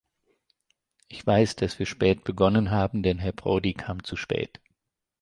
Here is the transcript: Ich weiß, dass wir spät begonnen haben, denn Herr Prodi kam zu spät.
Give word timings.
Ich 1.09 1.27
weiß, 1.27 1.57
dass 1.57 1.77
wir 1.77 1.85
spät 1.85 2.23
begonnen 2.23 2.71
haben, 2.71 3.03
denn 3.03 3.19
Herr 3.19 3.33
Prodi 3.33 3.75
kam 3.75 4.03
zu 4.03 4.15
spät. 4.15 4.59